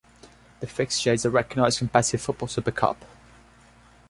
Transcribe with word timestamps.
The 0.61 0.65
fixture 0.65 1.13
is 1.13 1.25
a 1.25 1.29
recognised 1.29 1.77
competitive 1.77 2.21
football 2.23 2.47
super 2.47 2.71
cup. 2.71 3.05